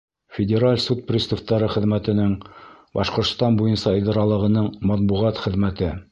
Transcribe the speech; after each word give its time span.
Федераль 0.35 0.79
суд 0.83 1.01
приставтары 1.09 1.67
хеҙмәтенең 1.73 2.33
Башҡортостан 2.99 3.59
буйынса 3.59 3.93
идаралығының 4.01 4.71
матбуғат 4.93 5.43
хеҙмәте. 5.45 5.91